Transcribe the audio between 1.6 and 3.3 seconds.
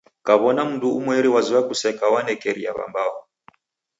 kuseka wanekeria w'ambao.